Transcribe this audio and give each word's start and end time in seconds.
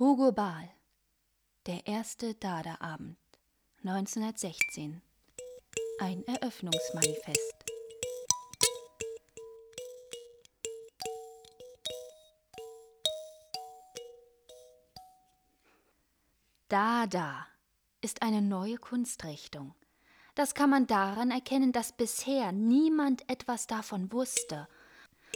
Hugo 0.00 0.30
Bahl, 0.30 0.70
der 1.66 1.84
erste 1.88 2.32
Dada-Abend, 2.32 3.18
1916. 3.78 5.02
Ein 5.98 6.24
Eröffnungsmanifest. 6.24 7.54
Dada 16.68 17.48
ist 18.00 18.22
eine 18.22 18.40
neue 18.40 18.76
Kunstrichtung. 18.76 19.74
Das 20.36 20.54
kann 20.54 20.70
man 20.70 20.86
daran 20.86 21.32
erkennen, 21.32 21.72
dass 21.72 21.90
bisher 21.90 22.52
niemand 22.52 23.28
etwas 23.28 23.66
davon 23.66 24.12
wusste 24.12 24.68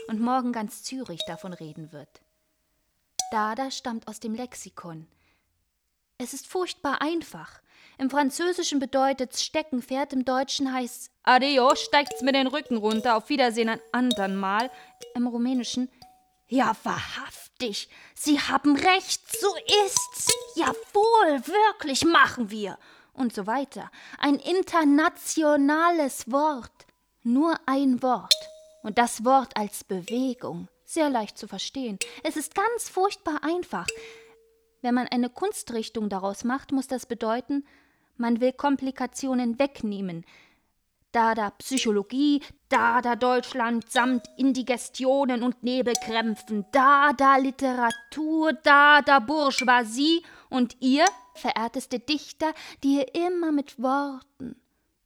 und 0.07 0.21
morgen 0.21 0.53
ganz 0.53 0.83
Zürich 0.83 1.19
davon 1.27 1.51
reden 1.51 1.91
wird. 1.91 2.22
Dada 3.33 3.71
stammt 3.71 4.07
aus 4.07 4.19
dem 4.19 4.35
Lexikon. 4.35 5.07
Es 6.19 6.35
ist 6.35 6.45
furchtbar 6.45 7.01
einfach. 7.01 7.63
Im 7.97 8.11
Französischen 8.11 8.77
bedeutet 8.77 9.35
Steckenpferd, 9.35 10.13
im 10.13 10.23
Deutschen 10.23 10.71
heißt 10.71 11.09
Adeo, 11.23 11.73
steigt's 11.73 12.21
mir 12.21 12.31
den 12.31 12.45
Rücken 12.45 12.77
runter, 12.77 13.17
auf 13.17 13.29
Wiedersehen 13.29 13.69
ein 13.69 13.81
andern 13.91 14.35
Mal. 14.35 14.69
Im 15.15 15.25
Rumänischen 15.25 15.89
Ja, 16.47 16.75
wahrhaftig, 16.83 17.89
Sie 18.13 18.39
haben 18.39 18.75
recht, 18.75 19.21
so 19.41 19.47
ist's. 19.83 20.31
Jawohl, 20.53 21.47
wirklich 21.47 22.05
machen 22.05 22.51
wir. 22.51 22.77
Und 23.13 23.33
so 23.33 23.47
weiter. 23.47 23.89
Ein 24.19 24.35
internationales 24.35 26.31
Wort. 26.31 26.85
Nur 27.23 27.59
ein 27.65 28.03
Wort. 28.03 28.35
Und 28.83 28.99
das 28.99 29.25
Wort 29.25 29.57
als 29.57 29.83
Bewegung 29.83 30.67
sehr 30.93 31.09
leicht 31.09 31.37
zu 31.37 31.47
verstehen. 31.47 31.97
Es 32.23 32.37
ist 32.37 32.55
ganz 32.55 32.89
furchtbar 32.89 33.43
einfach. 33.43 33.87
Wenn 34.81 34.95
man 34.95 35.07
eine 35.07 35.29
Kunstrichtung 35.29 36.09
daraus 36.09 36.43
macht, 36.43 36.71
muss 36.71 36.87
das 36.87 37.05
bedeuten, 37.05 37.65
man 38.17 38.41
will 38.41 38.53
Komplikationen 38.53 39.57
wegnehmen. 39.57 40.25
Da 41.11 41.35
da 41.35 41.51
Psychologie, 41.51 42.41
da 42.69 43.01
da 43.01 43.15
Deutschland 43.15 43.91
samt 43.91 44.25
Indigestionen 44.35 45.43
und 45.43 45.63
Nebelkrämpfen, 45.63 46.65
da 46.71 47.13
da 47.13 47.37
Literatur, 47.37 48.53
da 48.53 49.01
da 49.01 49.19
Bourgeoisie 49.19 50.23
und 50.49 50.75
ihr, 50.81 51.05
verehrteste 51.35 51.99
Dichter, 51.99 52.53
die 52.83 52.97
ihr 52.97 53.15
immer 53.27 53.51
mit 53.51 53.81
Worten, 53.81 54.55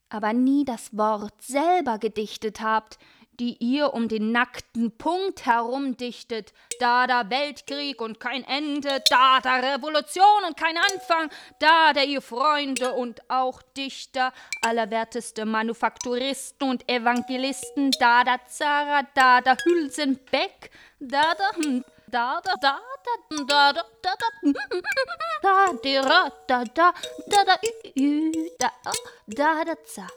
aber 0.10 0.34
nie 0.34 0.64
das 0.64 0.96
Wort 0.98 1.42
selber 1.42 2.00
gedichtet 2.00 2.62
habt, 2.62 2.98
die 3.40 3.58
ihr 3.60 3.94
um 3.94 4.08
den 4.08 4.32
nackten 4.32 4.92
Punkt 4.98 5.46
herum 5.46 5.98
dichtet. 5.98 6.54
Da 6.80 7.08
der 7.08 7.30
Weltkrieg 7.30 8.02
und 8.02 8.20
kein 8.20 8.44
Ende, 8.44 9.02
da 9.10 9.40
der 9.40 9.76
Revolution 9.76 10.44
und 10.48 10.58
kein 10.58 10.78
Anfang, 10.78 11.30
da 11.60 11.94
der 11.94 12.06
ihr 12.06 12.22
Freunde 12.22 12.94
und 12.94 13.30
auch 13.30 13.62
Dichter, 13.76 14.34
allerwerteste 14.62 15.46
Manufakturisten 15.46 16.70
und 16.70 16.90
Evangelisten, 16.90 17.92
da 18.00 18.24
der 18.24 18.46
Zara, 18.48 19.04
da 19.14 19.42
der 19.42 19.58
Hülsenbeck, 19.64 20.72
da 21.00 21.34
der 21.34 21.84
da 22.10 22.42
da 22.42 22.58
da 22.62 22.80
da 23.42 23.74
da 23.74 23.74
da 23.74 23.84
da 24.02 24.14
da 24.14 24.16
da 24.16 24.42
da 25.42 25.44
da 25.44 25.84
da 26.08 26.24
da 26.48 26.64
da 26.66 26.94
da 27.28 27.54
da 28.58 29.66
da 29.66 29.76
da 29.76 30.08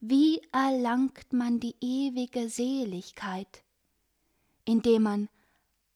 wie 0.00 0.42
erlangt 0.52 1.32
man 1.32 1.58
die 1.58 1.74
ewige 1.80 2.48
Seligkeit, 2.48 3.62
indem 4.64 5.02
man 5.02 5.28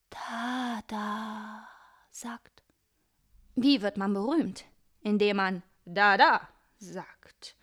da 0.09 0.79
da 0.87 1.67
sagt? 2.09 2.63
Wie 3.55 3.81
wird 3.81 3.97
man 3.97 4.13
berühmt? 4.13 4.65
Indem 5.01 5.37
man 5.37 5.63
da 5.85 6.17
da 6.17 6.47
sagt. 6.79 7.55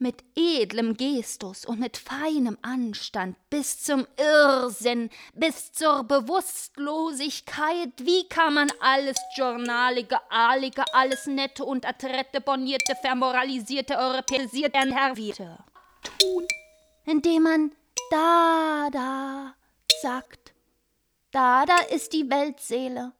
Mit 0.00 0.24
edlem 0.34 0.96
Gestus 0.96 1.64
und 1.64 1.78
mit 1.78 1.96
feinem 1.96 2.58
Anstand 2.62 3.36
bis 3.48 3.80
zum 3.80 4.06
Irrsinn, 4.18 5.08
bis 5.34 5.72
zur 5.72 6.02
Bewusstlosigkeit. 6.02 7.92
Wie 7.98 8.28
kann 8.28 8.54
man 8.54 8.72
alles 8.80 9.16
Journalige, 9.36 10.18
Alige, 10.30 10.82
alles 10.92 11.26
nette 11.26 11.64
und 11.64 11.86
adrette, 11.86 12.40
bonierte, 12.40 12.96
vermoralisierte, 13.00 13.96
europäisierte, 13.96 14.78
erwierte? 14.78 15.58
Tun, 16.04 16.46
indem 17.04 17.42
man 17.42 17.72
da, 18.10 18.88
da 18.92 19.54
sagt. 20.02 20.54
Da, 21.30 21.64
da 21.66 21.78
ist 21.90 22.12
die 22.12 22.30
Weltseele. 22.30 23.12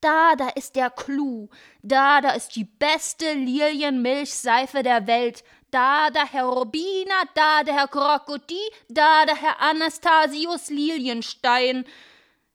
Da, 0.00 0.34
da 0.36 0.48
ist 0.48 0.76
der 0.76 0.90
Clou. 0.90 1.48
Da, 1.82 2.20
da 2.20 2.32
ist 2.32 2.56
die 2.56 2.64
beste 2.64 3.32
Lilienmilchseife 3.32 4.82
der 4.82 5.06
Welt. 5.06 5.44
Da, 5.70 6.10
der 6.10 6.26
Herr 6.26 6.44
Robina, 6.44 7.22
da 7.34 7.62
der 7.62 7.74
Herr 7.74 7.88
Krokodil, 7.88 8.58
da 8.88 9.24
der 9.24 9.36
Herr 9.36 9.60
Anastasius 9.60 10.68
Lilienstein. 10.68 11.84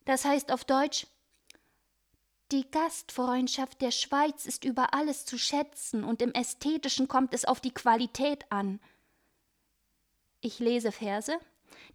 Das 0.06 0.25
heißt 0.25 0.51
auf 0.51 0.63
Deutsch, 0.63 1.07
die 2.51 2.69
Gastfreundschaft 2.69 3.81
der 3.81 3.91
Schweiz 3.91 4.46
ist 4.46 4.66
über 4.66 4.94
alles 4.94 5.25
zu 5.25 5.38
schätzen 5.38 6.03
und 6.03 6.22
im 6.22 6.31
Ästhetischen 6.34 7.07
kommt 7.07 7.34
es 7.34 7.46
auf 7.46 7.62
die 7.62 7.74
Qualität 7.74 8.46
an. 8.50 8.80
Ich 10.41 10.59
lese 10.59 10.91
Verse, 10.91 11.38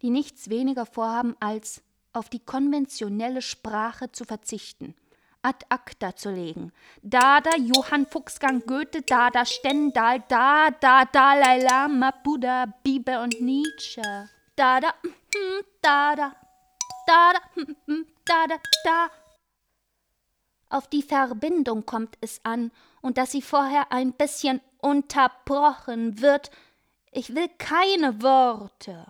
die 0.01 0.09
nichts 0.09 0.49
weniger 0.49 0.85
vorhaben, 0.85 1.35
als 1.39 1.81
auf 2.13 2.29
die 2.29 2.39
konventionelle 2.39 3.41
Sprache 3.41 4.11
zu 4.11 4.23
verzichten, 4.23 4.95
ad 5.41 5.65
acta 5.69 6.15
zu 6.15 6.29
legen. 6.29 6.71
Dada, 7.01 7.51
Johann 7.57 8.05
Fuchsgang, 8.05 8.61
Goethe, 8.65 9.01
Dada, 9.01 9.45
Stendhal, 9.45 10.23
da, 10.27 10.69
da, 10.69 11.05
Dalai 11.05 11.63
Lama, 11.63 12.11
Buddha, 12.23 12.65
Bibel 12.83 13.17
und 13.17 13.41
Nietzsche. 13.41 14.29
Dada, 14.55 14.93
hm, 15.03 15.65
Dada, 15.81 16.35
Dada, 17.07 17.39
hm, 17.55 17.75
hm, 17.85 18.05
Dada, 18.23 18.55
da. 18.83 19.09
Auf 20.69 20.87
die 20.87 21.03
Verbindung 21.03 21.85
kommt 21.85 22.17
es 22.21 22.39
an, 22.43 22.71
und 23.01 23.17
dass 23.17 23.31
sie 23.31 23.41
vorher 23.41 23.91
ein 23.91 24.13
bisschen 24.13 24.61
unterbrochen 24.79 26.21
wird, 26.21 26.49
ich 27.15 27.33
will 27.33 27.49
keine 27.57 28.21
Worte, 28.21 29.07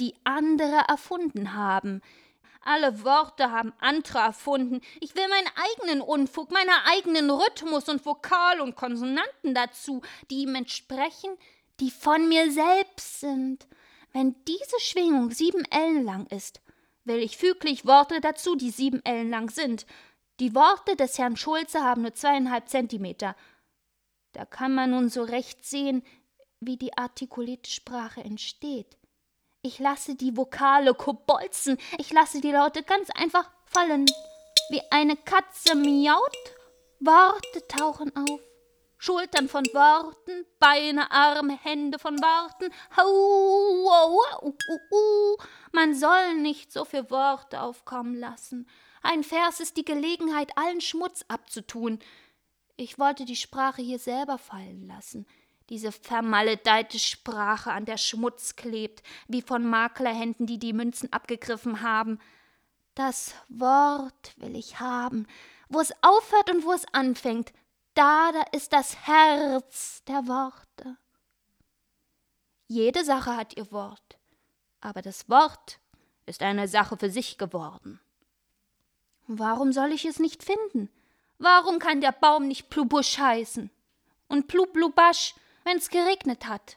die 0.00 0.14
andere 0.24 0.84
erfunden 0.88 1.54
haben. 1.54 2.00
Alle 2.64 3.04
Worte 3.04 3.50
haben 3.50 3.72
andere 3.78 4.18
erfunden. 4.18 4.80
Ich 5.00 5.14
will 5.14 5.28
meinen 5.28 5.50
eigenen 5.54 6.00
Unfug, 6.00 6.50
meinen 6.50 6.70
eigenen 6.86 7.30
Rhythmus 7.30 7.88
und 7.88 8.04
Vokal 8.06 8.60
und 8.60 8.76
Konsonanten 8.76 9.54
dazu, 9.54 10.00
die 10.30 10.42
ihm 10.42 10.54
entsprechen, 10.54 11.36
die 11.80 11.90
von 11.90 12.28
mir 12.28 12.50
selbst 12.50 13.20
sind. 13.20 13.66
Wenn 14.12 14.34
diese 14.46 14.80
Schwingung 14.80 15.30
sieben 15.30 15.64
Ellen 15.70 16.04
lang 16.04 16.26
ist, 16.28 16.60
will 17.04 17.18
ich 17.18 17.36
füglich 17.36 17.84
Worte 17.84 18.20
dazu, 18.20 18.54
die 18.54 18.70
sieben 18.70 19.04
Ellen 19.04 19.30
lang 19.30 19.50
sind. 19.50 19.86
Die 20.40 20.54
Worte 20.54 20.96
des 20.96 21.18
Herrn 21.18 21.36
Schulze 21.36 21.82
haben 21.82 22.02
nur 22.02 22.14
zweieinhalb 22.14 22.68
Zentimeter. 22.68 23.36
Da 24.32 24.46
kann 24.46 24.74
man 24.74 24.90
nun 24.90 25.10
so 25.10 25.22
recht 25.22 25.64
sehen, 25.64 26.02
wie 26.66 26.76
die 26.76 26.96
artikulierte 26.96 27.70
Sprache 27.70 28.22
entsteht. 28.22 28.96
Ich 29.62 29.78
lasse 29.78 30.14
die 30.14 30.36
Vokale 30.36 30.94
kobolzen, 30.94 31.78
ich 31.98 32.12
lasse 32.12 32.40
die 32.40 32.50
Laute 32.50 32.82
ganz 32.82 33.10
einfach 33.10 33.50
fallen. 33.66 34.06
Wie 34.70 34.80
eine 34.90 35.16
Katze 35.16 35.74
miaut, 35.74 36.36
Worte 37.00 37.66
tauchen 37.68 38.14
auf. 38.16 38.40
Schultern 38.98 39.48
von 39.48 39.64
Worten, 39.72 40.46
Beine, 40.60 41.10
Arme, 41.10 41.58
Hände 41.60 41.98
von 41.98 42.16
Worten. 42.18 42.72
Hau, 42.96 44.46
uh, 44.46 44.48
uh, 44.48 44.96
uh. 44.96 45.36
Man 45.72 45.94
soll 45.94 46.36
nicht 46.36 46.72
so 46.72 46.84
viel 46.84 47.10
Worte 47.10 47.60
aufkommen 47.60 48.14
lassen. 48.14 48.68
Ein 49.02 49.24
Vers 49.24 49.58
ist 49.58 49.76
die 49.76 49.84
Gelegenheit, 49.84 50.56
allen 50.56 50.80
Schmutz 50.80 51.24
abzutun. 51.26 51.98
Ich 52.76 53.00
wollte 53.00 53.24
die 53.24 53.36
Sprache 53.36 53.82
hier 53.82 53.98
selber 53.98 54.38
fallen 54.38 54.86
lassen 54.86 55.26
diese 55.72 55.90
vermaledeite 55.90 56.98
Sprache, 56.98 57.72
an 57.72 57.86
der 57.86 57.96
Schmutz 57.96 58.56
klebt, 58.56 59.02
wie 59.26 59.40
von 59.40 59.64
Maklerhänden, 59.64 60.46
die 60.46 60.58
die 60.58 60.74
Münzen 60.74 61.10
abgegriffen 61.14 61.80
haben. 61.80 62.18
Das 62.94 63.34
Wort 63.48 64.34
will 64.36 64.54
ich 64.54 64.80
haben, 64.80 65.26
wo 65.70 65.80
es 65.80 65.94
aufhört 66.02 66.50
und 66.50 66.66
wo 66.66 66.72
es 66.72 66.84
anfängt. 66.92 67.54
Da, 67.94 68.32
da 68.32 68.42
ist 68.52 68.74
das 68.74 69.06
Herz 69.06 70.04
der 70.04 70.28
Worte. 70.28 70.98
Jede 72.68 73.02
Sache 73.02 73.34
hat 73.34 73.56
ihr 73.56 73.72
Wort, 73.72 74.18
aber 74.82 75.00
das 75.00 75.30
Wort 75.30 75.80
ist 76.26 76.42
eine 76.42 76.68
Sache 76.68 76.98
für 76.98 77.08
sich 77.08 77.38
geworden. 77.38 77.98
Warum 79.26 79.72
soll 79.72 79.92
ich 79.92 80.04
es 80.04 80.18
nicht 80.18 80.44
finden? 80.44 80.90
Warum 81.38 81.78
kann 81.78 82.02
der 82.02 82.12
Baum 82.12 82.46
nicht 82.46 82.68
Plubusch 82.68 83.16
heißen? 83.16 83.70
Und 84.28 84.48
Plublubasch 84.48 85.34
wenn's 85.64 85.90
geregnet 85.90 86.46
hat. 86.46 86.76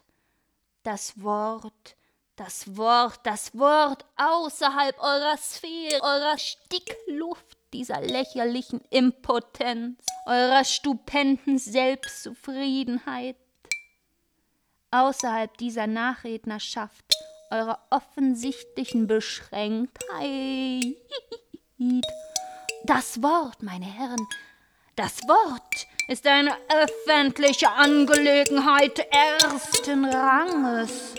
Das 0.82 1.20
Wort, 1.22 1.96
das 2.36 2.76
Wort, 2.76 3.20
das 3.24 3.56
Wort 3.58 4.04
außerhalb 4.16 4.98
eurer 5.00 5.36
Sphäre, 5.36 6.02
eurer 6.02 6.38
Stickluft. 6.38 7.56
dieser 7.72 8.00
lächerlichen 8.00 8.80
Impotenz, 8.90 10.00
eurer 10.24 10.64
stupenden 10.64 11.58
Selbstzufriedenheit, 11.58 13.36
außerhalb 14.90 15.54
dieser 15.58 15.86
Nachrednerschaft, 15.86 17.04
eurer 17.50 17.78
offensichtlichen 17.90 19.06
Beschränktheit. 19.06 20.84
Das 22.84 23.22
Wort, 23.22 23.62
meine 23.62 23.84
Herren, 23.84 24.26
das 24.94 25.20
Wort 25.28 25.86
ist 26.08 26.26
eine 26.26 26.52
öffentliche 26.68 27.68
Angelegenheit 27.68 29.04
ersten 29.10 30.04
Ranges. 30.04 31.14